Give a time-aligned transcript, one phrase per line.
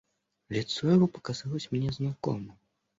[0.49, 2.57] Лицо его показалось мне знакомо.